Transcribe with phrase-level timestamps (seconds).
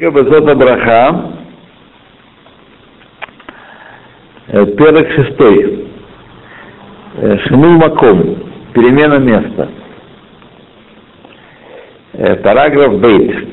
[0.00, 1.32] Базота Браха,
[4.48, 5.84] э, перек шестой,
[7.16, 8.38] Э, Шмул Маком,
[8.72, 9.68] перемена места.
[12.14, 13.48] Э, Параграф Бейт.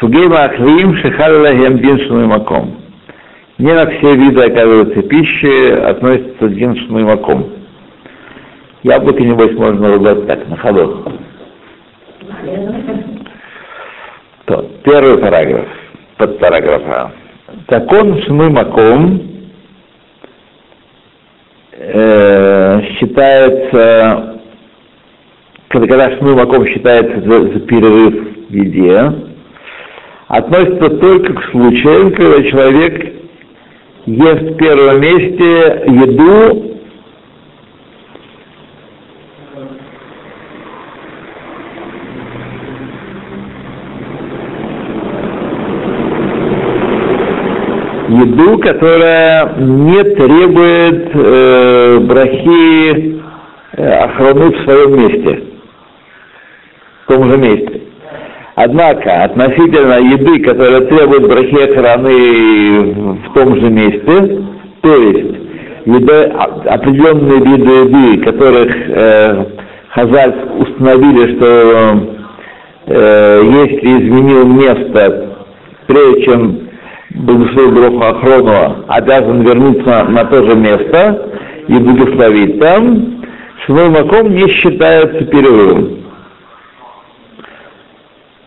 [0.00, 2.78] Сугей Махлим Шихалла Гемдин Шмул Маком.
[3.58, 7.46] Не на все виды, оказывается, пищи относится один Шмул Маком.
[8.82, 11.12] Яблоки, небось, можно ругать так, на ходу.
[14.50, 15.68] То, первый параграф,
[16.16, 17.12] под параграфа.
[17.68, 18.50] Так он шмы
[21.76, 24.40] э, считается,
[25.68, 26.34] когда, когда шмы
[26.66, 29.12] считается за, за перерыв в еде,
[30.26, 33.14] относится только к случаям, когда человек
[34.06, 36.79] ест в первом месте еду,
[48.20, 53.20] еду, которая не требует э, брахи
[53.76, 55.42] э, охрану в своем месте,
[57.04, 57.80] в том же месте.
[58.56, 64.42] Однако, относительно еды, которая требует брахи охраны в том же месте,
[64.82, 65.40] то есть
[65.86, 66.24] еда,
[66.66, 69.44] определенные виды еды, которых э,
[69.90, 72.16] Хазаль установили, что
[72.86, 75.36] э, если изменил место,
[75.86, 76.59] прежде чем
[77.14, 81.30] благословил Броху Ахронова, обязан вернуться на то же место
[81.68, 83.24] и благословить там,
[83.66, 85.98] свой маком не считается перерывом.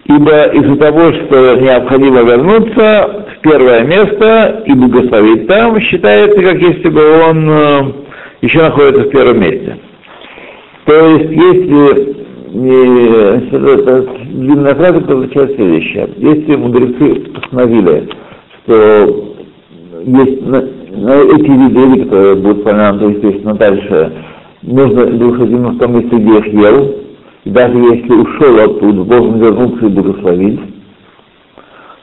[0.05, 6.89] Ибо из-за того, что необходимо вернуться в первое место и благословить там, считается, как если
[6.89, 7.93] бы он э,
[8.41, 9.77] еще находится в первом месте.
[10.85, 12.23] То есть, если
[14.33, 16.09] длинная фраза получается следующее.
[16.17, 18.09] Если мудрецы постановили,
[18.63, 19.35] что
[20.05, 24.13] есть на, на эти виды, которые будут упомянуты, естественно, дальше,
[24.61, 26.95] нужно необходимо в том месте, где их ел,
[27.43, 30.59] и даже если ушел оттуда, должен вернуться и благословить,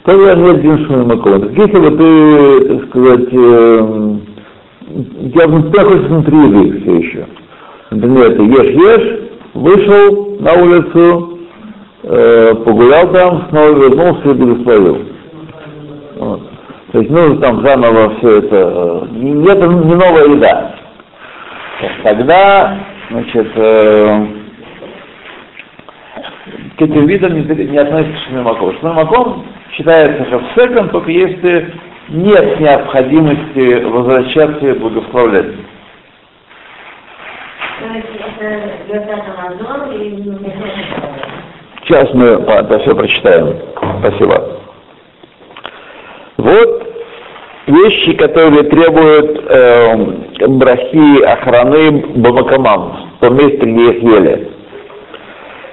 [0.05, 1.43] то я не один шумаком.
[1.43, 4.17] Так если бы ты, так сказать, э,
[5.35, 7.27] я находишься внутри еды все еще.
[7.91, 9.21] Например, ты ешь-ешь,
[9.55, 11.39] вышел на улицу,
[12.03, 14.99] э, погулял там, снова вернулся и благословил.
[16.19, 16.50] Вот.
[16.93, 19.09] То есть нужно там заново все это.
[19.15, 20.75] И это не новая еда.
[22.03, 22.79] Тогда,
[23.11, 24.27] значит, э,
[26.77, 28.77] к этим видам не, не относится шмимаком.
[28.81, 31.73] Шмимаком считается хавсеком, только если
[32.09, 35.55] нет необходимости возвращаться и благословлять.
[41.85, 43.57] Сейчас мы это все прочитаем.
[44.01, 44.60] Спасибо.
[46.41, 46.87] Вот
[47.67, 54.49] вещи, которые требуют э, брахи, охраны бамакамам, в том где их ели.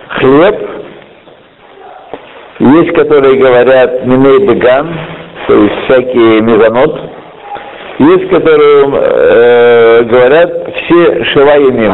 [0.10, 0.70] Хлеб,
[2.60, 4.94] есть, которые говорят миней беган,
[5.48, 7.00] то есть всякие мезонот,
[8.00, 11.94] есть, которые э, говорят все шиваемим,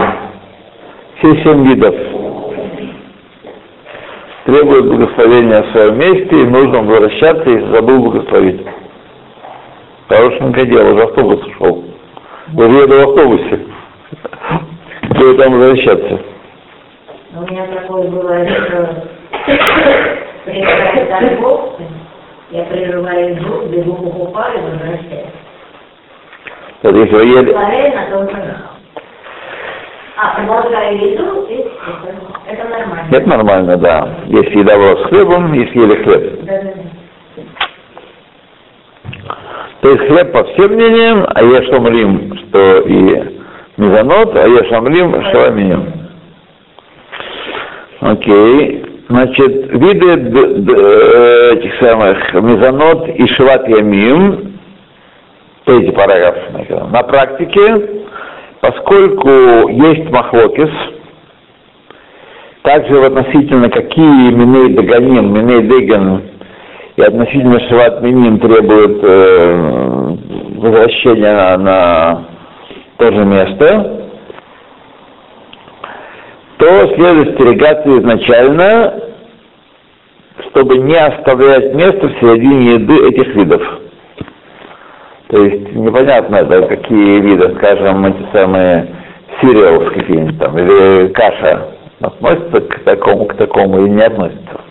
[1.20, 1.96] все семь видов
[4.46, 8.66] требует благословения в своем месте, и нужно возвращаться, и забыл благословить.
[10.10, 11.84] Хорошенькое дело, уже автобус ушел.
[12.56, 13.60] Уже еду в автобусе.
[15.04, 16.20] Где там возвращаться?
[17.36, 19.08] У меня такое было, что
[20.46, 21.84] приезжает торговцы,
[22.52, 25.34] я прерываю звук, бегу покупаю, возвращаюсь.
[26.84, 27.54] Вот если вы ели...
[30.16, 31.66] А, продолжаю еду, и
[32.48, 33.08] это, нормально.
[33.12, 34.10] Это нормально, да.
[34.28, 36.46] Если еда была с хлебом, если ели хлеб.
[36.46, 36.72] Да, да,
[39.82, 43.40] То есть хлеб по всем мнениям, а я шамрим, что и
[43.78, 45.94] мезонот, а я шамрим шаламинем.
[48.00, 48.86] Окей.
[49.10, 54.58] Значит, виды д- д- э, этих самых мезонот и шиват ямим,
[55.66, 56.52] эти параграфы,
[56.92, 58.06] на практике,
[58.62, 60.70] поскольку есть махлокис,
[62.64, 66.24] также относительно какие миней дагоним, миней деган
[66.96, 70.16] и относительно шиват миним требуют э,
[70.58, 72.26] возвращения на, на
[72.98, 74.08] то же место,
[76.58, 78.94] то следует стерегаться изначально,
[80.50, 83.62] чтобы не оставлять место в середине еды этих видов.
[85.28, 88.88] То есть непонятно, это какие виды, скажем, эти самые
[89.42, 91.73] cereals какие-нибудь там, или каша
[92.04, 94.62] относится к такому, к такому или не относится.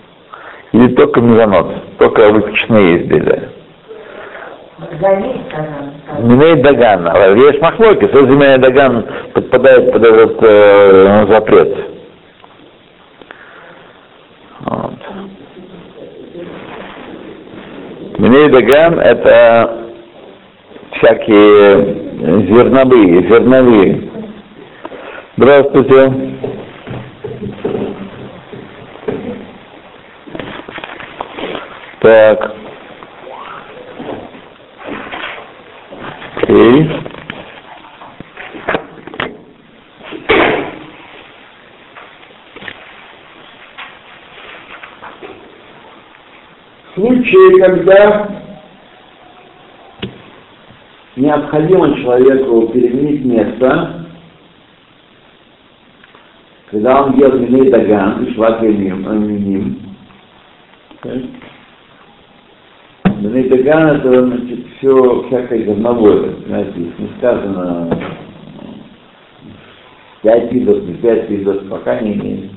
[0.73, 3.49] Или только мезонот, только выпечные изделия.
[6.21, 6.63] Миней.
[6.63, 11.77] А есть махлоки, если Миней Даган подпадает под этот э, запрет.
[14.61, 14.95] Вот.
[18.19, 19.79] Миней Даган это
[20.93, 24.11] всякие зерновые, зерновые.
[25.37, 26.32] Здравствуйте.
[32.03, 32.55] Так.
[36.43, 36.91] Окей.
[46.95, 48.29] Случаи, когда
[51.15, 54.07] необходимо человеку переменить место,
[56.69, 59.79] когда он делает миней даган и шлак миним.
[63.33, 67.99] Миней даган это значит все всякое зерновое, знаете, не сказано
[70.23, 72.51] пять видов, не пять видов, пока не имеет.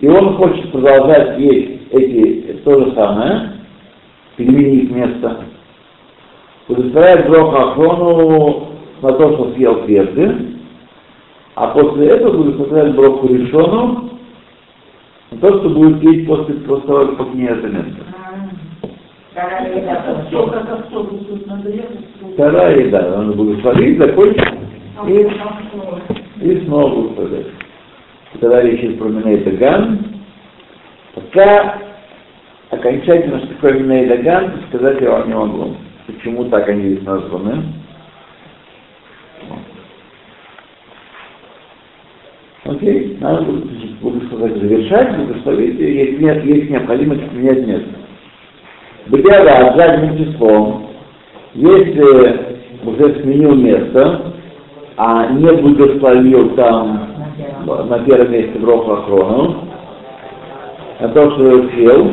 [0.00, 3.52] И он хочет продолжать есть эти то же самое,
[4.36, 5.44] переменить место,
[6.66, 8.68] удостоверяет Бог Ахрону
[9.02, 10.36] на то, что съел прежде,
[11.54, 14.10] а после этого удостоверяет Бог решену
[15.32, 18.13] на то, что будет есть после того, как покинет это место.
[22.34, 24.48] Вторая еда, он благословит, закончит
[25.08, 25.26] и,
[26.40, 27.48] и снова благословит.
[28.40, 29.98] Когда речь идет про Минейдаган,
[31.14, 31.78] пока
[32.70, 35.76] окончательно, что такое Минейдаган, сказать я вам не могу.
[36.06, 37.64] Почему так они здесь названы?
[42.66, 43.44] Окей, надо
[44.00, 48.03] благословить, завершать, благословить, есть, нет, есть необходимость менять место.
[49.06, 50.86] Бедяга задним числом,
[51.52, 52.56] если
[52.86, 54.32] уже сменил место,
[54.96, 57.10] а не благословил там
[57.66, 59.64] на первом месте Броху Ахрону,
[61.00, 62.12] а то, что съел,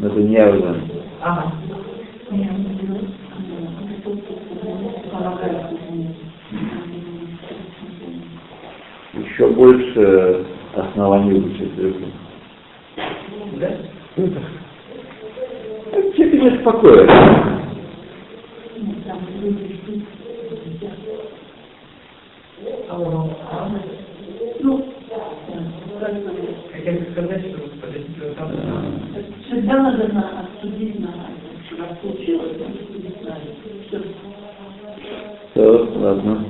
[0.00, 0.76] это неверно.
[1.22, 1.59] Ага.
[9.40, 10.44] Еще больше
[10.74, 12.12] оснований учить другим.
[13.58, 13.70] Да?
[16.14, 17.10] Тебе не спокойно.
[24.62, 24.84] Ну,
[26.72, 28.52] хотя бы сказать, что там
[29.46, 31.14] Всегда надо на, обсудить на
[31.78, 32.58] как случилось,
[33.88, 34.02] все.
[35.54, 36.49] Все, ладно.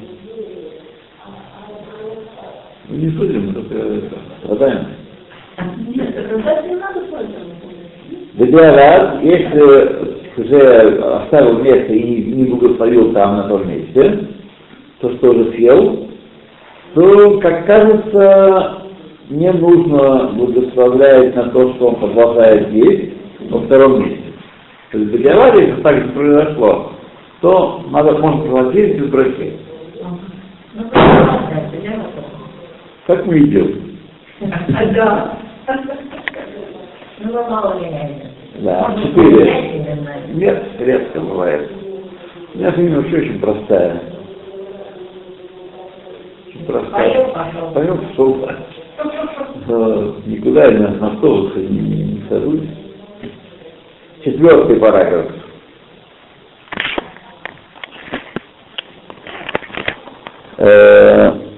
[3.01, 4.87] Не судим, только это, страдаем.
[5.57, 7.01] Надо
[8.35, 14.27] Бедиарад, если уже оставил место и не благословил там на том месте,
[15.01, 16.09] то что уже съел,
[16.95, 18.83] то, как кажется,
[19.31, 23.15] не нужно благословлять на то, что он продолжает есть
[23.49, 24.25] во втором месте.
[24.93, 26.93] То есть для аварии, если так произошло,
[27.41, 29.53] то надо, можно платить без браки.
[33.07, 33.99] Как мы идем?
[34.95, 35.39] Да.
[37.23, 37.81] Ну, мало
[38.61, 39.97] Да, четыре.
[40.33, 41.71] Нет, редко бывает.
[42.55, 44.01] У меня фамилия вообще очень простая.
[46.47, 47.73] Очень простая.
[47.75, 48.49] Поем, пошел
[50.27, 52.69] никуда я на автобус не, не, сажусь.
[54.25, 55.27] Четвертый параграф.
[60.59, 61.50] Э,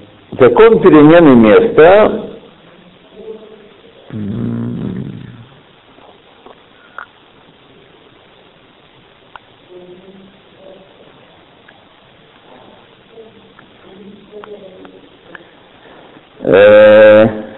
[0.42, 2.28] закон перемены места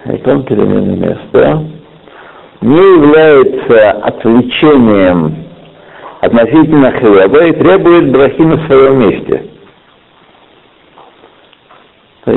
[0.05, 1.63] закон перемены места
[2.61, 5.45] не является отвлечением
[6.21, 9.54] относительно хлеба и требует брахи на своем месте.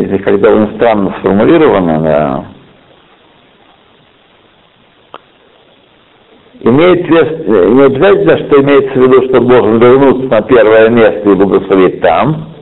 [0.09, 2.45] Есть, когда он странно сформулировано, да,
[6.61, 11.35] имеет вес, не обязательно, что имеется в виду, что должен вернуться на первое место и
[11.35, 12.55] благословить там,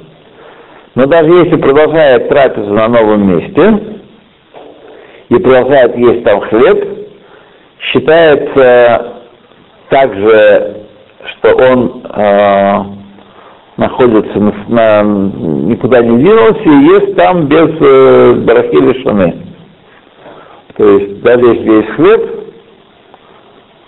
[0.96, 3.80] но даже если продолжает трапезу на новом месте,
[5.28, 7.08] и продолжает есть там хлеб,
[7.78, 9.22] считается
[9.88, 10.82] также,
[11.30, 12.95] что он э,
[13.76, 19.42] находится на, на- никуда не двинулся и ест там без э, барахи лишены.
[20.76, 22.30] То есть даже если есть хлеб,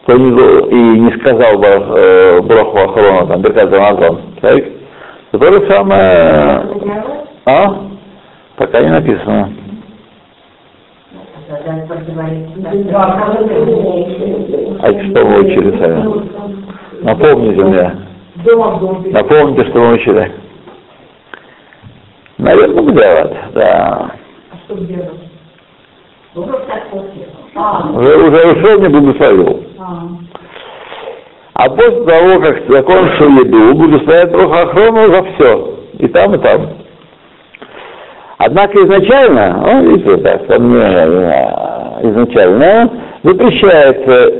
[0.06, 4.64] то не, и не сказал э, браху охрона, там, Беркат Рамазон, так?
[5.32, 6.62] То же самое,
[7.44, 7.84] а?
[8.56, 9.52] Пока не написано.
[14.80, 16.22] А что вы учили сами?
[17.02, 18.07] Напомните мне.
[19.12, 20.32] Напомните, что вы учили.
[22.38, 24.12] Наверное, делать, да.
[24.50, 24.76] А что?
[27.54, 29.64] А, Уже, уже ушел, не благословил.
[31.54, 35.74] А, после того, как закончил еду, благословляет Бога охрану за все.
[35.98, 36.68] И там, и там.
[38.38, 40.42] Однако изначально, ну, видите, так,
[42.02, 42.90] изначально
[43.24, 44.32] запрещается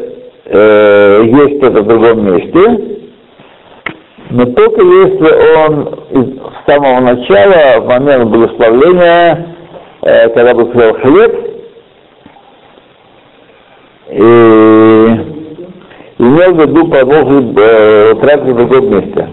[0.44, 2.98] э, есть это в другом месте,
[4.30, 9.46] но только если он из- самого начала, в момент благословления,
[10.02, 11.34] э, когда бы съел хлеб,
[14.10, 14.20] и
[16.18, 19.28] имел в виду продолжить э, трапезу в другом месте.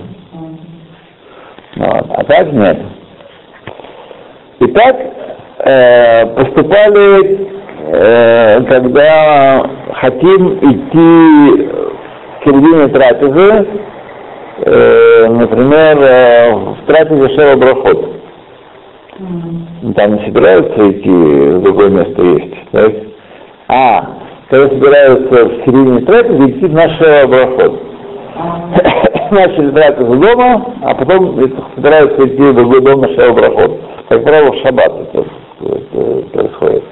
[1.76, 2.06] Вот.
[2.10, 2.78] А так нет.
[4.60, 4.96] Итак,
[5.60, 7.48] э, поступали,
[7.88, 11.68] э, когда хотим идти
[12.40, 13.68] к середине трапезы,
[14.58, 18.12] э, например, э, в трапезе Шева Брахот.
[19.96, 22.72] Там не собираются идти в другое место есть.
[22.72, 22.94] так?
[23.68, 24.18] А,
[24.50, 27.82] когда собираются в середине трапезы идти на Шева Брахот.
[29.32, 31.40] Начали трапезу дома, а потом
[31.76, 33.80] собираются идти в другой дом на Шева Брахот.
[34.10, 35.26] Как правило, в шаббат это,
[35.62, 36.84] это происходит.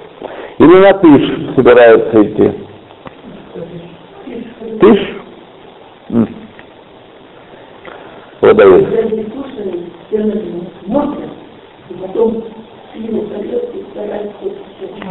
[0.57, 2.51] Или на Тыш собираются идти.
[4.79, 4.99] Тыш?
[8.51, 8.87] Давид.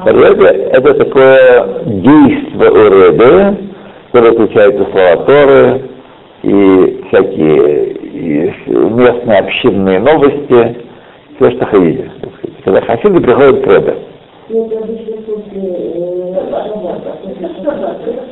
[0.05, 3.57] Рэбе– это такое действо у Рэбе,
[4.13, 5.83] которое включает слова Торы,
[6.43, 10.77] и всякие и местные общинные новости,
[11.37, 12.11] все, что хотите.
[12.65, 13.97] Когда хасиды приходят к Рэбе.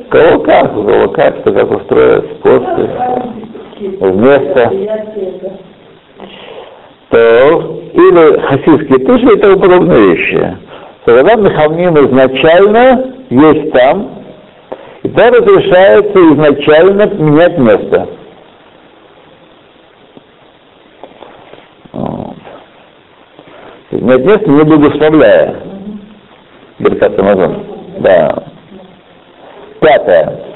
[0.09, 2.89] Кого как, кого как, кто как устроят спорты,
[3.99, 4.71] вместо.
[7.09, 10.57] То, или хасидские туши и тому подобные вещи.
[11.05, 14.23] То когда Мехамним изначально есть там,
[15.03, 18.07] и тогда разрешается изначально менять место.
[21.91, 22.35] Вот.
[23.91, 25.55] Менять место не благословляя.
[26.79, 27.65] Беркат Амазон.
[27.99, 28.43] Да.
[29.79, 30.50] Пятое.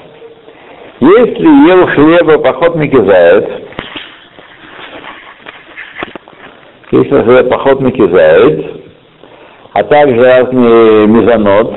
[1.05, 3.47] Если ел хлеба поход Микизает,
[6.89, 8.81] если хлеб поход Микизает,
[9.73, 11.75] а также разные мезонот,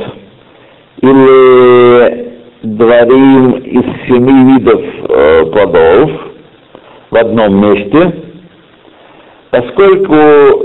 [1.02, 4.80] или дворим из семи видов
[5.10, 6.10] э, плодов
[7.10, 8.22] в одном месте,
[9.50, 10.14] поскольку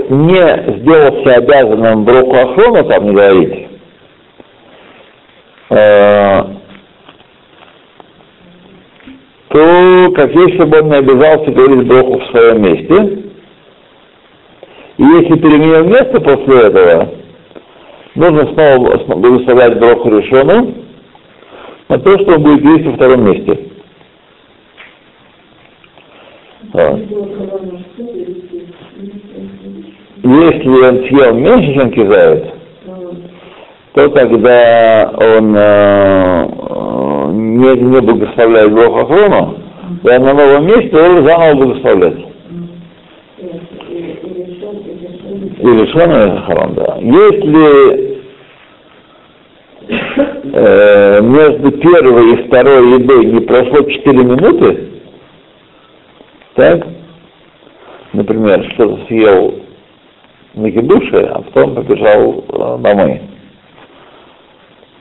[0.08, 3.68] не сделался обязанным Броху Ахрону, там говорить,
[5.68, 6.53] э,
[9.54, 13.22] то как если бы он не обязался говорить Броху в своем месте,
[14.96, 17.08] и если переменил место после этого,
[18.16, 20.74] нужно снова благословлять Броху решену
[21.88, 23.68] на то, что он будет есть во втором месте.
[26.72, 27.00] Вот.
[30.24, 32.54] Если он съел меньше, чем кизает,
[33.92, 36.63] то тогда он э,
[37.32, 39.58] не, не благословляет Бог Ахрону,
[40.02, 42.18] и на новом месте должен заново благословлять.
[45.58, 46.98] И решенный Ахрон, да.
[47.00, 48.20] Если
[50.52, 54.88] э, между первой и второй едой не прошло 4 минуты,
[56.54, 56.86] так,
[58.12, 59.54] например, что-то съел
[60.54, 63.22] на кидуше, а потом побежал э, домой,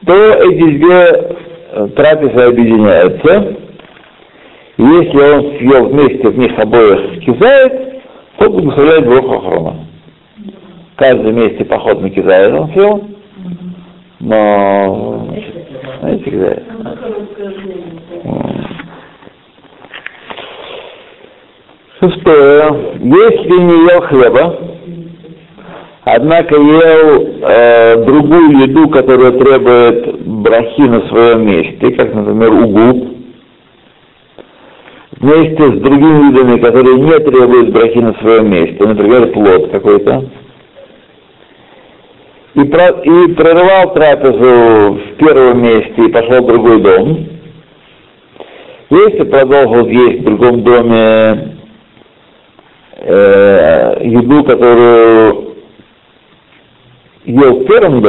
[0.06, 1.36] то эти две
[1.96, 3.58] трапезы объединяются.
[4.78, 8.04] И если он съел вместе в них обоих кизает,
[8.38, 9.86] то благословляет Бог охрана.
[10.94, 13.04] В каждом месте поход на кизает он съел,
[14.20, 15.28] но
[16.00, 16.64] знаете, кизает.
[22.00, 22.94] Шестое.
[23.00, 24.73] Если не ел хлеба,
[26.06, 33.08] однако ел э, другую еду, которая требует брахи на своем месте, как, например, угу,
[35.20, 40.26] вместе с другими видами, которые не требуют брахи на своем месте, например, плод какой-то,
[42.56, 47.28] и, про, и прервал трапезу в первом месте и пошел в другой дом,
[48.90, 51.56] если продолжил есть в другом доме
[52.98, 55.53] э, еду, которую
[57.26, 58.02] ел в первом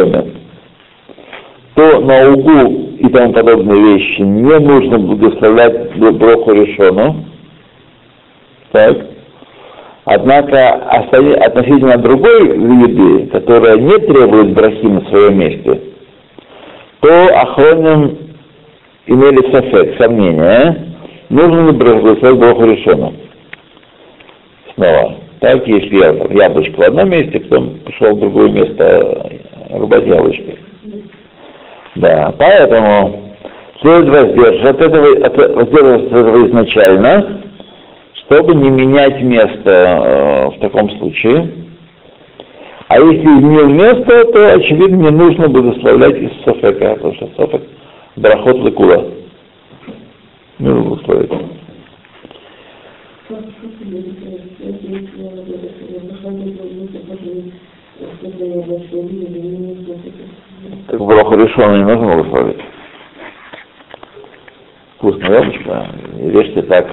[1.75, 7.25] то на угу и тому подобные вещи не нужно благословлять броху решену.
[8.73, 8.97] Так.
[10.05, 15.81] Однако относительно другой еды, которая не требует брахи на своем месте,
[17.01, 18.19] то охроним
[19.07, 20.95] имели софет, сомнения,
[21.31, 23.15] нужно ли благословить броху решену.
[24.75, 25.24] Снова.
[25.45, 29.31] Так, если я там, яблочко в одном месте, потом пошел в другое место
[29.73, 30.57] рубать яблочко.
[31.97, 33.35] Да, поэтому
[33.83, 37.43] следует воздерживаться от этого, от, воздерживаться от этого изначально,
[38.15, 41.53] чтобы не менять место э, в таком случае.
[42.89, 47.63] А если изменил место, то, очевидно, не нужно благословлять из Софека, потому что Софек
[48.17, 49.11] брахот лекула.
[50.59, 51.33] Не благословить.
[60.89, 62.65] Так браху решенную не нужно благословить.
[64.97, 65.87] Вкусная яблочко,
[66.19, 66.87] и режьте так.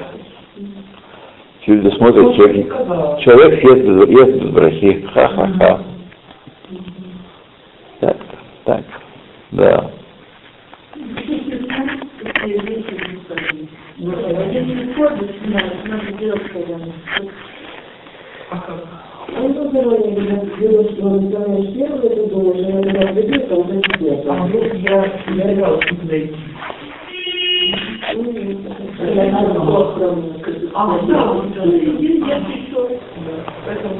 [1.67, 2.67] Люди смотрят, человек,
[3.21, 5.07] человек ест без, ест без брахи.
[5.13, 5.79] Ха-ха-ха.
[8.01, 8.17] Так,
[8.65, 8.83] так,
[9.51, 9.89] да.
[14.03, 14.15] Он
[20.61, 24.25] дело, что он выполняешь первый, ты думаешь, она тебя придет, а он придет.
[24.27, 26.35] А вдруг я не играл туда идти?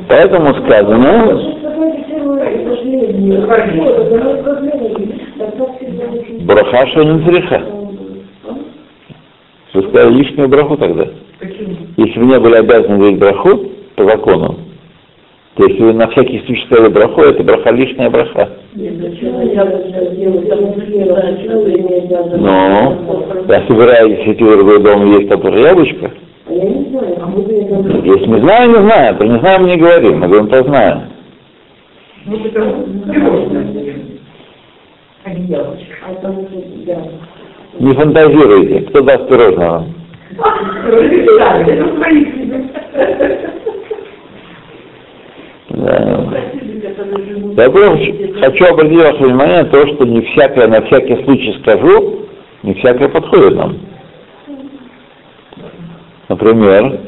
[0.08, 1.12] Поэтому сказано,
[6.46, 7.62] браха шанинцриха.
[9.74, 11.08] Вы сказали лишнюю браху тогда.
[11.40, 11.76] Почему?
[11.98, 13.60] Если вы не были обязаны говорить браху
[13.96, 14.58] по закону,
[15.56, 18.50] то если вы на всякий случай сказали браху, это браха лишняя браха.
[18.74, 18.86] Но
[23.50, 26.12] я собираюсь идти в другой дом есть тоже яблочко.
[26.48, 29.16] Если не знаю, не знаю.
[29.18, 30.20] Про не знаю, мы не говорим.
[30.20, 31.02] Мы говорим, то знаю.
[32.26, 32.38] Ну.
[35.24, 35.30] А.
[37.80, 38.82] Не фантазируйте.
[38.88, 39.86] Кто даст пирожного?
[47.56, 47.98] Просто
[48.40, 52.28] хочу обратить ваше внимание на то, что не всякое, на всякий случай скажу,
[52.64, 53.80] не всякое подходит нам.
[56.30, 57.00] Например,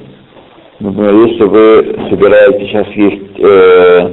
[0.79, 4.09] например, если вы собираетесь сейчас есть, э,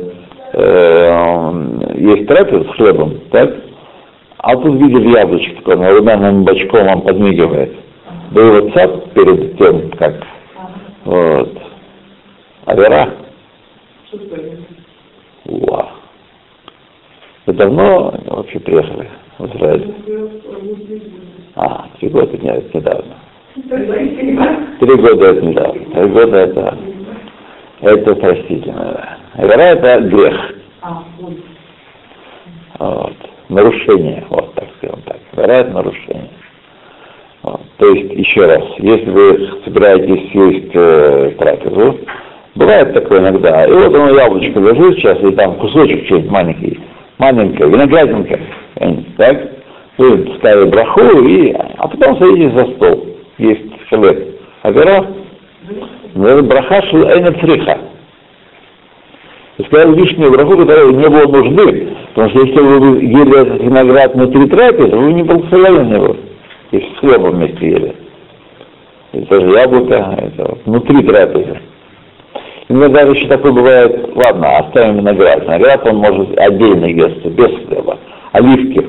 [0.53, 1.53] э,
[1.97, 3.57] есть трапез с хлебом, так?
[4.39, 7.75] А тут видели яблочко такое, на румяным бочком вам подмигивает.
[8.31, 10.15] Вы его цап перед тем, как
[11.05, 11.59] вот.
[12.67, 13.09] Авера.
[15.47, 15.89] Уа.
[17.47, 19.95] Вы давно вообще приехали в Израиль?
[21.55, 23.15] А, три года нет, недавно.
[23.55, 25.85] Три года это недавно.
[25.85, 26.79] Три года это,
[27.81, 29.19] это простительно, да.
[29.35, 30.55] Авера это грех.
[32.79, 33.17] Вот.
[33.49, 35.19] Нарушение, вот так скажем так.
[35.33, 36.31] Авера это нарушение.
[37.43, 37.63] Вот.
[37.79, 41.99] То есть, еще раз, если вы собираетесь съесть э, трапезу,
[42.55, 46.81] бывает такое иногда, и вот оно яблочко лежит сейчас, и там кусочек что-нибудь маленький,
[47.19, 48.41] маленькая виноградинка,
[49.17, 49.51] так,
[49.99, 53.07] вы ставите браху, и, а потом садитесь за стол,
[53.39, 54.41] есть хлеб.
[54.63, 55.07] Авера,
[56.15, 57.79] это браха шелэйна цриха.
[59.59, 64.15] И сказал лишнюю браху, которой не было нужды, потому что если вы ели этот виноград
[64.15, 66.17] внутри трапезы, вы не благословляли на него,
[66.73, 67.95] если с хлебом вместе ели.
[69.13, 71.59] Это же яблоко, это вот внутри трапезы.
[72.71, 75.43] Иногда еще такое бывает, ладно, оставим виноград.
[75.43, 77.99] Виноград он может отдельно есть, без хлеба.
[78.31, 78.87] Оливки.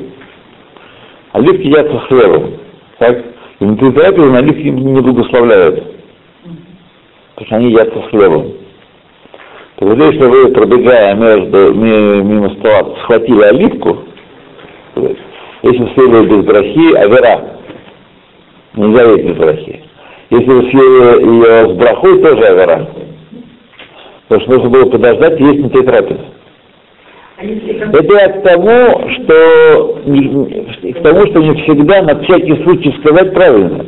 [1.32, 2.54] Оливки едят со хлебом.
[3.00, 3.18] Так?
[3.60, 5.84] И внутри трапезы оливки не благословляют.
[7.34, 8.52] Потому что они едят со хлебом.
[9.78, 13.98] То вот если вы, пробегая между, мимо стола, схватили оливку,
[15.64, 17.58] если съели без брахи, авера.
[18.76, 19.84] Нельзя есть без брахи.
[20.30, 22.88] Если вы съели ее с брахой, тоже авера.
[24.32, 26.22] Потому что нужно было подождать есть на этой трапезе.
[27.38, 33.86] Это от того что, к тому, что не всегда на всякий случай сказать правильно.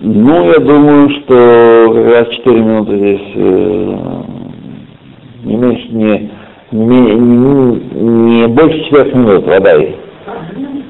[0.00, 3.96] Ну, я думаю, что как раз 4 минуты здесь э,
[5.44, 6.30] не меньше, не,
[6.72, 9.96] не, не, не больше 4 минут вода есть.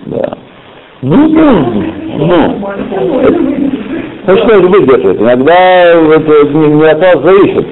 [0.07, 0.39] Да.
[1.03, 1.83] Ну, ну,
[2.17, 2.69] ну.
[3.21, 3.41] Это,
[4.27, 5.21] ну, что это выдержит?
[5.21, 7.67] Иногда это не, не от вас зависит.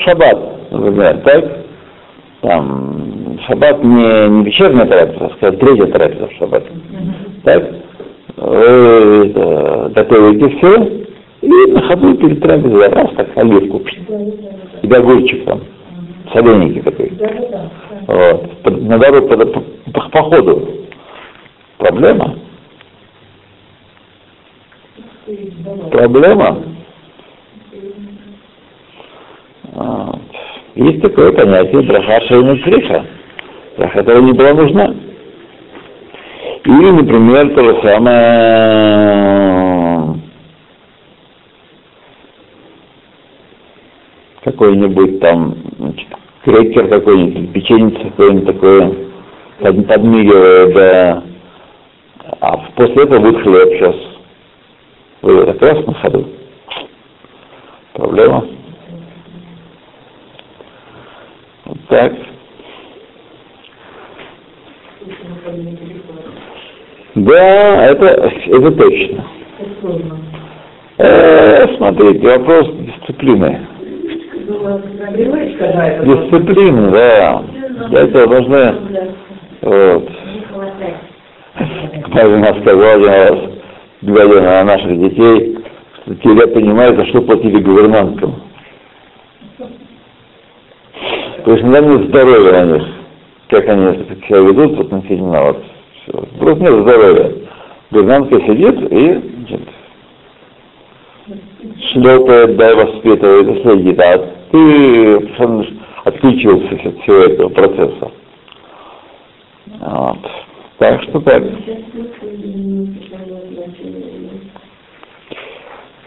[0.00, 1.44] Шаббат, например, так?
[2.42, 6.64] Там, шаббат не, не вечерняя трапеза, а сказать, третья трапеза в шаббат.
[7.44, 7.64] Так?
[8.36, 11.06] Вы это, готовите все,
[11.40, 13.80] и на ходу перед трапезой раз так оливку
[14.82, 15.60] и огурчик там,
[16.34, 17.12] соленики такой.
[18.06, 18.50] Вот.
[18.62, 19.60] По- На дорогу, по, по,
[19.92, 20.68] по- по ходу.
[21.78, 22.34] Проблема?
[25.90, 26.62] Проблема?
[29.72, 30.20] Вот.
[30.74, 33.04] Есть такое понятие браха шейна цриха.
[33.76, 34.94] Браха этого не была нужна.
[36.64, 39.18] Или, например, то же самое
[44.44, 46.08] какой-нибудь там значит,
[46.44, 48.92] крекер какой-нибудь, печенье какое-нибудь такое,
[49.60, 51.22] под- подмигивая, да.
[52.40, 54.07] А после этого будет хлеб сейчас.
[55.68, 56.24] Раз на ходу.
[57.92, 58.46] Проблема.
[61.66, 62.12] Вот так.
[67.16, 68.06] Да, это,
[68.46, 69.24] это точно.
[70.96, 73.60] Э, смотрите, вопрос дисциплины.
[76.06, 77.42] Дисциплины, да.
[77.90, 78.74] Для этого нужны
[79.60, 80.08] вот.
[82.14, 83.58] Как нас сказал
[84.16, 85.47] один наших детей,
[86.08, 88.42] что те понимают, за что платили гувернанткам.
[91.44, 92.88] То есть надо нет здоровья на них,
[93.48, 95.56] как они себя ведут в отношении на вас.
[96.02, 96.26] Всё.
[96.38, 97.32] Просто нет здоровья.
[97.90, 99.68] Гувернантка сидит и значит,
[101.92, 104.18] шлепает, дай воспитывает, и следит, а
[104.50, 105.16] ты
[106.04, 108.10] отключился от всего этого процесса.
[109.80, 110.18] Вот.
[110.78, 111.42] Так что так.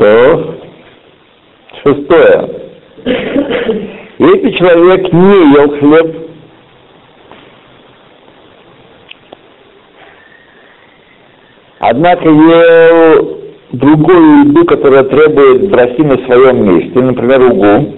[0.01, 0.55] То
[1.83, 2.49] шестое.
[4.17, 6.29] Если человек не ел хлеб,
[11.77, 13.41] однако ел
[13.73, 17.95] другую еду, которая требует броси на своем месте, например, угу,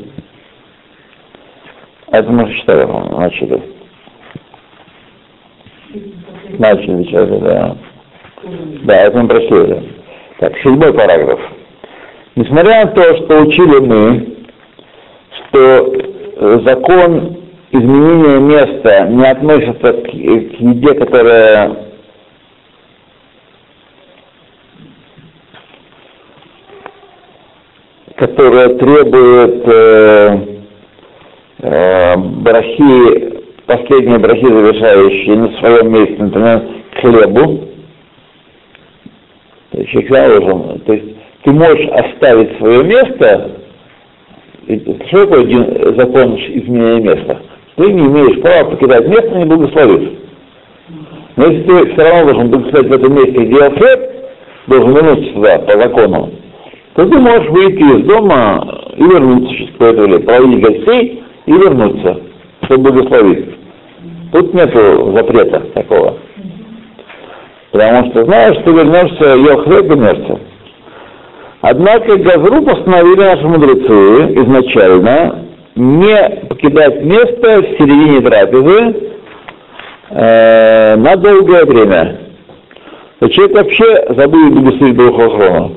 [2.12, 3.62] это мы по-моему, начали.
[6.60, 7.78] Начали сейчас, да.
[8.84, 9.84] Да, это мы прошли уже.
[10.40, 11.40] Так, седьмой параграф.
[12.36, 14.38] Несмотря на то, что учили мы,
[15.38, 17.38] что э, закон
[17.72, 21.94] изменения места не относится к, к еде, которая
[28.16, 30.40] которая требует э,
[31.60, 37.68] э, брахи, последние брахи завершающие на своем месте, например, к хлебу,
[39.72, 41.13] то есть, человек должен, то есть
[41.44, 43.52] ты можешь оставить свое место,
[45.08, 47.38] что такое один закон изменения места?
[47.76, 50.12] Ты не имеешь права покидать место, не благословив.
[51.36, 54.00] Но если ты все равно должен благословить в этом месте, где хлеб,
[54.68, 56.30] должен вернуться сюда по закону,
[56.96, 62.22] то ты можешь выйти из дома и вернуться через какое-то время, проводить гостей и вернуться,
[62.66, 63.46] чтобы благословить.
[64.32, 66.18] Тут нету запрета такого.
[67.72, 70.40] Потому что знаешь, что вернешься, ел хлеб, вернешься.
[71.66, 75.46] Однако Газру постановили наши мудрецы изначально
[75.78, 79.14] не покидать место в середине трапезы
[80.10, 82.20] э, на долгое время.
[83.20, 85.72] То человек вообще забудет благословить Духохрона,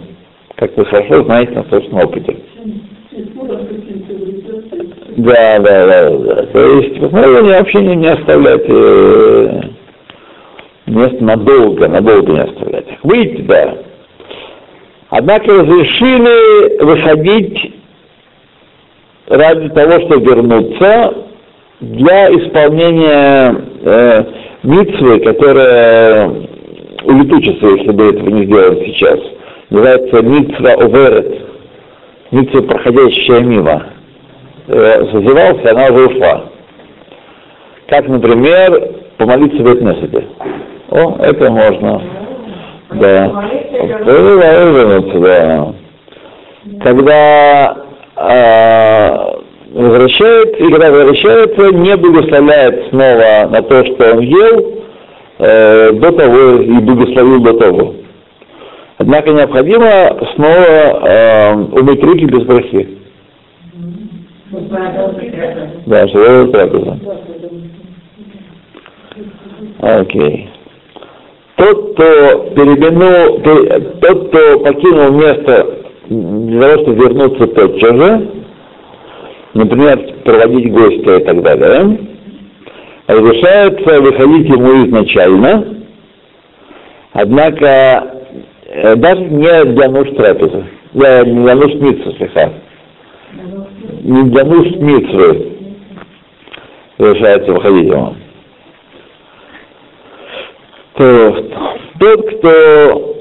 [0.57, 2.37] как вы хорошо знаете на собственном опыте.
[5.19, 6.47] Да, да, да, да.
[6.47, 9.61] То есть постановление вообще не, не оставлять э,
[10.87, 12.87] место надолго, надолго не оставлять.
[13.05, 13.86] Выйти, да.
[15.19, 17.75] Однако разрешили выходить
[19.29, 21.15] ради того, чтобы вернуться
[21.81, 24.25] для исполнения э,
[24.63, 26.31] митцвы, которая
[27.05, 29.19] улетучится, если бы этого не сделали сейчас.
[29.71, 31.47] Называется митцва оверет,
[32.31, 33.87] митцва, проходящая мимо.
[34.67, 36.45] Э, созывался, она уже ушла.
[37.89, 40.27] Как, например, помолиться в Этнесете.
[40.91, 42.16] О, это можно.
[42.91, 43.27] Да.
[44.05, 45.75] Вернуться, да.
[46.83, 47.77] Когда
[48.17, 49.37] э,
[49.73, 54.73] возвращает, и когда возвращается, не благословляет снова на то, что он ел,
[55.39, 57.95] э, до того и благословил до того.
[58.99, 62.99] Однако необходимо снова э, умыть руки без брахи.
[65.87, 66.99] Да, что это трапеза.
[69.81, 70.51] Окей.
[71.57, 75.67] Тот, кто переменул, пер- тот, кто покинул место
[76.09, 78.29] для того, чтобы вернуться тотчас же,
[79.55, 81.99] например, проводить гостя и так далее,
[83.07, 85.77] разрешается выходить ему изначально,
[87.15, 88.23] однако
[88.67, 92.53] э, даже не для нужд трапезы, для, для нужд митцвы, слегка,
[94.03, 95.53] не для нужд митцвы
[96.99, 98.15] разрешается выходить ему.
[100.97, 101.45] То,
[101.99, 103.17] тот, кто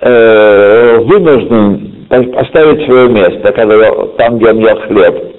[0.00, 5.36] э, вынужден оставить свое место, когда, там, где он ел хлеб,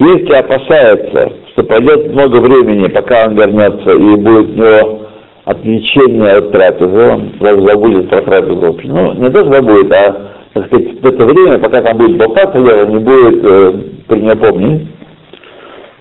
[0.00, 5.00] если опасается, что пройдет много времени, пока он вернется, и будет у него
[5.44, 8.76] отвлечение от трапезы, он забудет про трапезу.
[8.82, 10.16] Ну, не то, что забудет, а,
[10.52, 13.72] так сказать, в это время, пока там будет болтаться, он не будет э,
[14.08, 14.34] при нее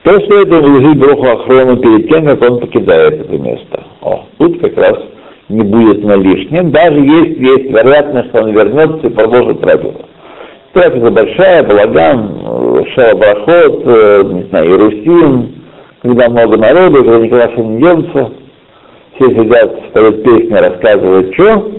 [0.04, 3.84] то стоит ему лежит броху охрану перед тем, как он покидает это место.
[4.02, 4.98] О, тут как раз
[5.48, 10.02] не будет на лишнем, даже если есть вероятность, что он вернется и продолжит трапезу.
[10.74, 15.56] Трапеза большая, балаган, шалабрахот, э, не знаю, Иерусалим,
[16.02, 18.32] когда много народу, когда никуда не денется,
[19.16, 21.72] все сидят, поют песни, рассказывают, что,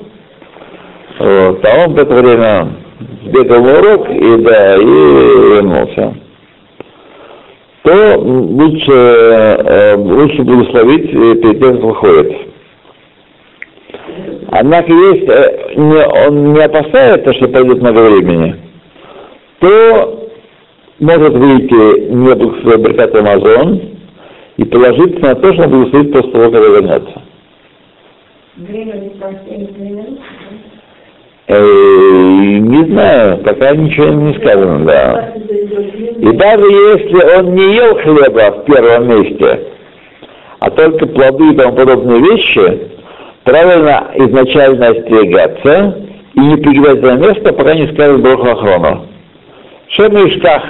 [1.19, 2.69] вот, а он в это время
[3.27, 6.24] сбегал на урок и, да, и вернулся
[7.85, 12.33] то лучше, э, лучше благословить э, перед тем, как выходит.
[14.53, 18.57] Однако э, не, он не опасается, что пройдет много времени,
[19.59, 20.31] то
[20.99, 23.83] может выйти не благословить Беркат Амазон
[24.57, 27.23] и положиться на то, что он благословит после того, когда вернется.
[28.57, 28.95] Время.
[28.95, 29.11] Э,
[31.47, 35.33] не знаю, пока ничего не сказано, да.
[35.37, 39.69] И даже если он не ел хлеба в первом месте,
[40.61, 42.89] а только плоды и тому подобные вещи,
[43.45, 49.07] правильно изначально остерегаться и не пригибать за место, пока не скажет Броху Охрону.
[49.89, 50.63] Шем и Штах,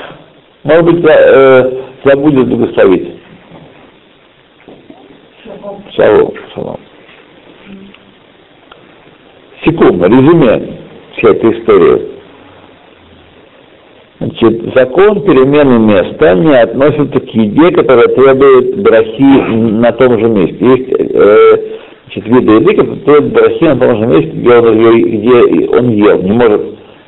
[0.64, 1.72] может быть, э,
[2.04, 3.14] забудет благословить.
[5.94, 6.80] Шалом, шалом.
[9.64, 10.78] Секунду, резюме
[11.16, 12.02] всей этой истории.
[14.18, 20.56] Значит, закон перемены места не относится к еде, которая требует брахи на том же месте.
[20.60, 21.56] Есть э,
[22.04, 26.22] значит, виды еды, которые требуют брахи на том же месте, где он, где он ел,
[26.22, 26.62] не может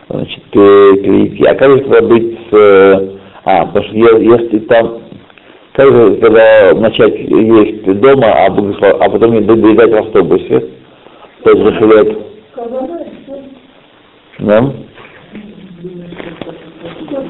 [0.08, 1.44] значит, перейти.
[1.44, 2.54] А как же тогда быть с...
[2.54, 3.08] Э,
[3.44, 5.00] а, потому что если там
[5.74, 10.64] как же когда начать есть дома, а, а потом доедать в автобусе,
[11.44, 12.35] тот же хлеб?
[14.38, 14.72] Да?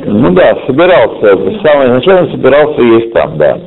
[0.04, 3.58] Ну да, собирался, самое изначально собирался есть там, да.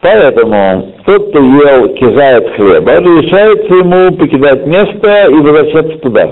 [0.00, 6.30] Поэтому тот, кто ел, кизает хлеба, разрешается ему покидать место и возвращаться туда.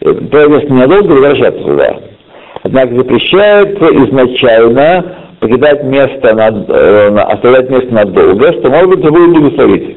[0.00, 1.96] То есть ненадолго возвращаться туда.
[2.62, 9.96] Однако запрещается изначально покидать место, над, э, оставлять место надолго, что, может быть, будет благословить.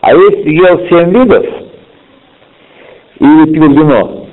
[0.00, 1.44] А если ел семь видов,
[3.46, 4.26] пил вино,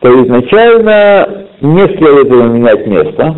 [0.00, 1.88] то изначально не
[2.36, 3.36] ему менять место,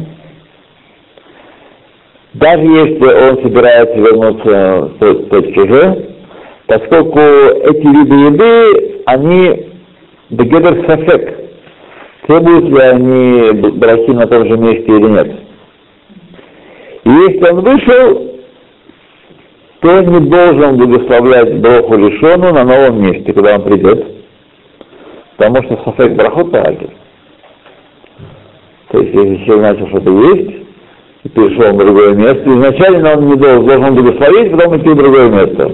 [2.35, 6.09] даже если он собирается вернуться в точке G,
[6.66, 9.66] поскольку эти виды еды, они
[10.31, 11.38] бегедер сафек,
[12.26, 15.37] требуют ли они брахи на том же месте или нет.
[17.04, 18.27] И если он вышел,
[19.80, 24.06] то не должен благословлять броху лишону на новом месте, куда он придет.
[25.36, 26.90] Потому что сафек брахот тагер.
[28.90, 30.56] То есть, если человек начал что-то есть,
[31.22, 35.28] и перешел на другое место, изначально он не должен, должен благословить, потом идти в другое
[35.28, 35.72] место.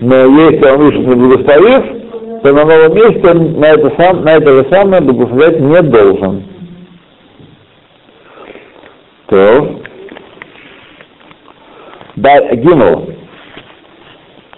[0.00, 4.52] Но если он вышел благословив, то на новом месте он на это, сам, на это
[4.52, 6.44] же самое благословлять не должен.
[9.26, 9.81] То.
[12.16, 13.10] Гимл.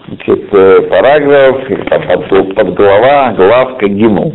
[0.07, 0.49] Значит,
[0.89, 1.57] параграф,
[2.55, 4.33] под, голова, главка Гимл.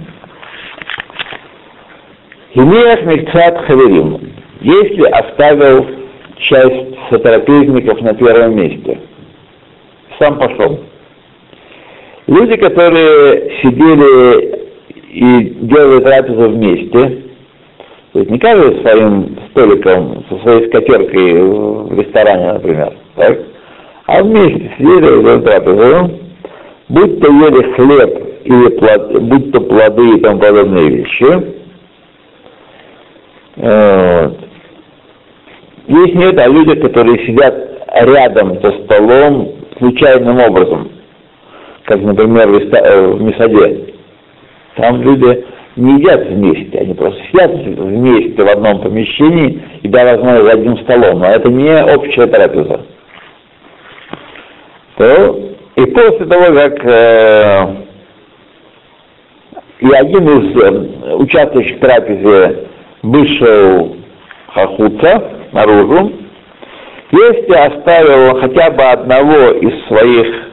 [2.54, 5.86] Имеях Мекцат Хаверим, если оставил
[6.38, 8.98] часть сотрапезников на первом месте,
[10.18, 10.80] сам пошел.
[12.26, 14.60] Люди, которые сидели
[15.12, 17.22] и делали трапезу вместе,
[18.12, 23.38] то есть не каждый своим столиком, со своей скатеркой в ресторане, например, так?
[24.10, 26.10] а вместе сидели за трапезу,
[26.88, 31.60] будь то ели хлеб или плод, будь то плоды и тому подобные вещи.
[33.56, 34.38] Вот.
[35.86, 37.54] Есть нет о людях, которые сидят
[38.02, 40.90] рядом со столом случайным образом,
[41.84, 43.94] как, например, в э, Месаде.
[44.74, 45.44] Там люди
[45.76, 50.78] не едят вместе, они просто сидят вместе в одном помещении и даже, возможно, за одним
[50.78, 52.80] столом, но это не общая трапеза.
[55.00, 55.34] То,
[55.76, 57.74] и после того, как э,
[59.78, 62.56] и один из э, участвующих в
[63.02, 63.96] вышел
[64.48, 66.12] хахуца наружу,
[67.12, 70.50] если оставил хотя бы одного из своих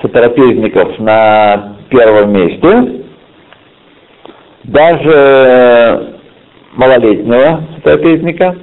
[0.00, 3.02] сотрапезников на первом месте,
[4.62, 6.18] даже
[6.74, 8.54] малолетнего сотрапезника,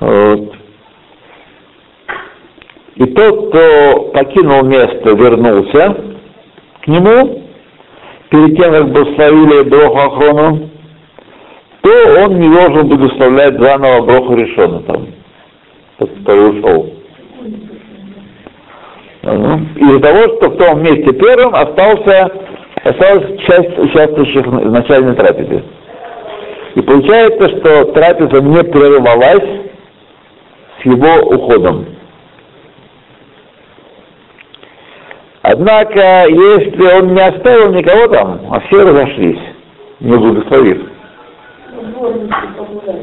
[0.00, 0.54] вот,
[3.00, 5.96] и тот, кто покинул место, вернулся
[6.82, 7.44] к нему,
[8.28, 10.70] перед тем, как благословили Броху Ахрону,
[11.80, 11.90] то
[12.22, 15.06] он не должен благословлять заново Броху Решона там,
[15.98, 16.90] который ушел.
[19.22, 22.30] Из-за того, что в том месте первым остался,
[22.84, 25.64] осталась часть участвующих в начальной трапезе.
[26.74, 29.62] И получается, что трапеза не прервалась
[30.82, 31.99] с его уходом.
[35.60, 39.38] Однако, если он не оставил никого там, а все разошлись,
[40.00, 40.90] не благословив,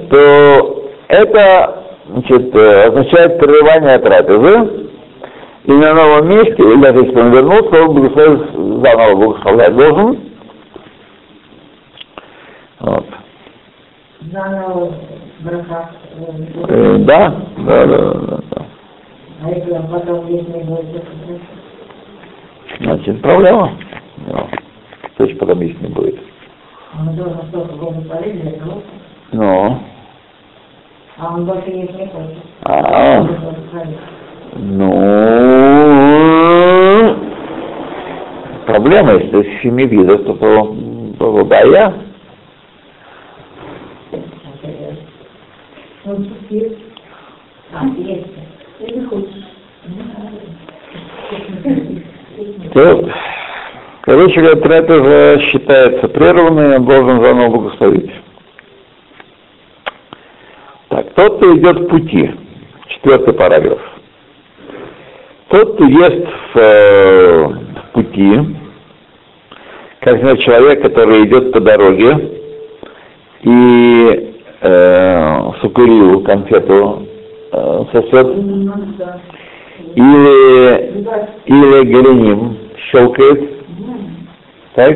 [0.10, 4.90] то это значит, означает прерывание трапезы,
[5.66, 8.42] и на новом месте, или даже если он вернулся, он благословить,
[8.84, 10.20] заново благословлять должен.
[12.80, 13.06] Вот.
[14.32, 14.94] Заново
[15.42, 15.92] браха.
[16.70, 18.66] Э, да, да, да, да, да.
[19.44, 21.04] А если он потом здесь не будет,
[22.80, 23.72] Значит, проблема.
[24.18, 24.48] Ну,
[25.28, 26.20] же потом есть не будет?
[29.32, 29.80] Ну,
[31.20, 32.38] а он больше не хочет.
[32.64, 33.24] а,
[34.54, 34.94] ну,
[38.68, 40.76] проблема, если из семи видов, то, то,
[41.18, 41.94] то да, я.
[46.06, 46.78] Он есть.
[47.74, 48.28] А, есть.
[48.80, 49.44] Или хочешь.
[52.74, 53.10] То,
[54.02, 58.12] короче говоря, трапеза считается прерванной, он должен заново благословить.
[60.90, 62.32] Так, тот, кто идет в пути,
[62.88, 63.80] четвертый параграф.
[65.50, 68.40] Тот, кто ест в, э, в пути,
[70.00, 72.32] как например, человек, который идет по дороге
[73.42, 77.08] и э, сукурил конфету
[77.52, 78.28] э, сосет,
[79.98, 81.06] или,
[81.46, 82.58] или голеним
[82.92, 83.50] щелкает,
[84.76, 84.96] так?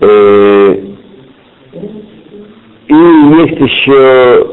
[0.00, 0.76] Э,
[2.88, 4.46] и есть еще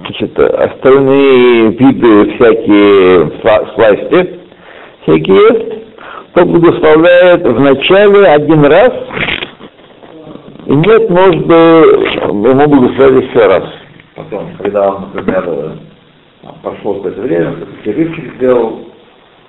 [0.00, 4.40] значит, остальные виды всякие сла- сласти,
[5.02, 5.72] всякие есть,
[6.34, 8.92] то благословляет вначале один раз,
[10.66, 13.64] и нет нужды ему благословить еще раз.
[14.14, 15.70] Потом, когда он, например, э,
[16.62, 18.80] прошло какое-то время, перерывчик сделал,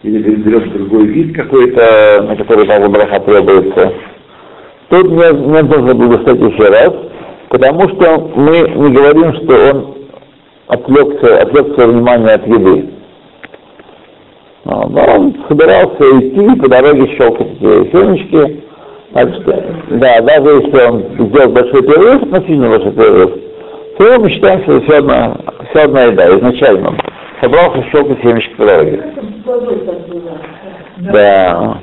[0.03, 3.93] или берет другой вид какой-то, на который там браха требуется,
[4.89, 6.93] тут не, не нужно благословить еще раз,
[7.49, 9.95] потому что мы не говорим, что он
[10.67, 12.89] отвлекся, отвлек свое внимание от еды.
[14.65, 18.62] Но, но он собирался идти по дороге щелкать семечки,
[19.13, 23.31] что, да, даже если он сделал большой перерыв, относительно большой перерыв,
[23.97, 25.37] то мы считаем, что все одна,
[25.69, 26.97] все одна еда, изначально он
[27.41, 29.03] собрался щелкать семечки по дороге.
[30.97, 31.77] Да.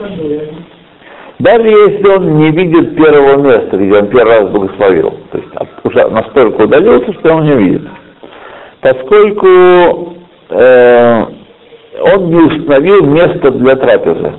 [1.38, 5.48] Даже если он не видит первого места, где он первый раз благословил, то есть
[5.84, 7.82] уже настолько удалился, что он не видит.
[8.82, 10.14] Поскольку
[10.50, 11.24] э,
[12.00, 14.32] он не установил место для трапезы.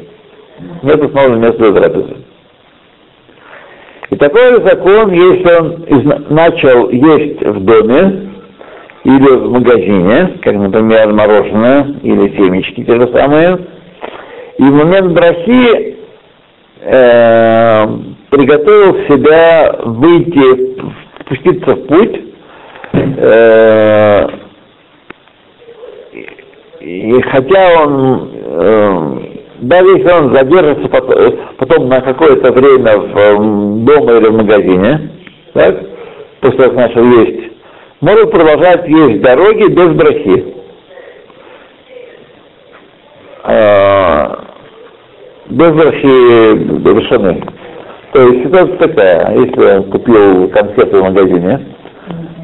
[0.83, 2.17] Нет установленного места для трапезы.
[4.11, 8.29] И такой закон, если он из- начал есть в доме
[9.05, 13.57] или в магазине, как, например, мороженое или семечки те же самые,
[14.57, 15.97] и в момент брахи
[16.83, 17.87] э,
[18.31, 20.75] приготовил себя выйти,
[21.21, 22.21] спуститься в путь,
[22.93, 24.27] э,
[26.81, 29.19] и хотя он, э,
[29.61, 35.11] даже если он задержится потом, потом на какое-то время в, м, дома или в магазине,
[35.53, 35.75] так,
[36.41, 37.51] после того, как начал есть,
[38.01, 40.55] может продолжать есть дороги без брахи.
[43.43, 44.45] А,
[45.49, 47.43] без брахи решены.
[48.13, 51.67] То есть ситуация такая, если я купил конфеты в магазине,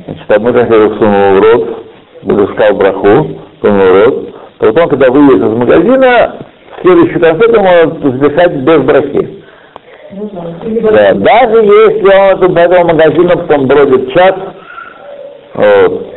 [0.06, 1.86] значит, одну конфету сунул в рот,
[2.22, 3.28] выпускал браху,
[3.62, 6.36] сунул в рот, потом, когда выйдет из магазина,
[6.82, 9.44] следующую конфету может записать без брахи.
[10.12, 14.36] Да, даже если он по этому магазину потом бродит час,
[15.54, 16.08] вот,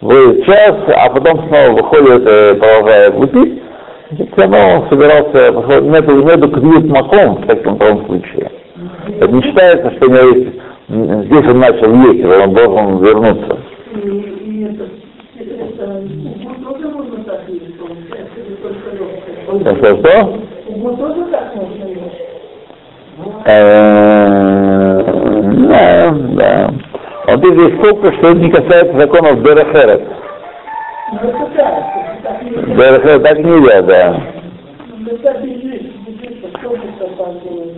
[0.00, 3.62] выйдет час, а потом снова выходит и продолжает выпить,
[4.10, 8.50] все равно он собирался, нету, нету квит маком в таком втором случае.
[9.20, 10.48] Это не считается, что у него есть,
[11.26, 13.58] здесь он начал есть, он должен вернуться.
[19.48, 20.38] Что, что, что?
[23.46, 25.02] Э,
[25.68, 26.70] Да, да.
[27.26, 30.02] Вот здесь столько, что это не касается законов Берахерет.
[32.76, 34.22] Берахерет так нельзя, да.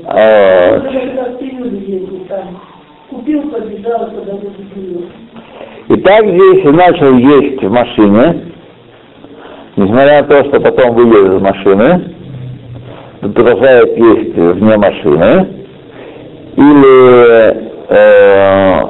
[0.08, 0.80] А,
[4.56, 5.06] купил.
[5.88, 8.49] Итак, здесь начал есть в машине,
[9.80, 12.14] несмотря на то, что потом вылез из машины,
[13.20, 15.48] продолжает есть вне машины,
[16.56, 18.82] или э,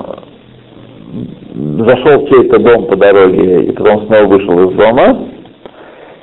[1.84, 5.28] зашел в чей-то дом по дороге и потом снова вышел из дома,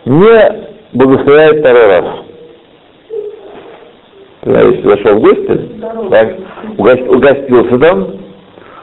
[0.05, 2.05] не благословляет второй раз.
[4.43, 5.61] Когда если зашел в гости,
[6.09, 6.35] так,
[6.77, 8.07] угос- угостился там,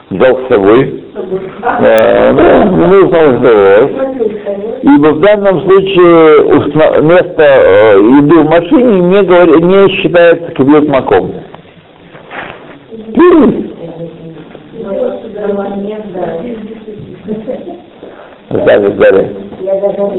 [0.09, 1.03] взял с собой,
[1.81, 3.89] э, ну, не нужно здоровье.
[4.85, 11.31] Ибо в данном случае место э, еды в машине не, говори- не считается кибет маком.
[18.51, 19.35] Далее.
[19.61, 20.11] Я даже.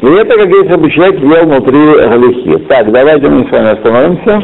[0.00, 2.56] И это, как бы человек ел внутри галихи.
[2.68, 4.42] Так, давайте мы с вами остановимся.